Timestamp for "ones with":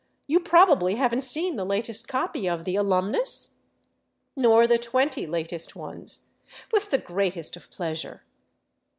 5.75-6.89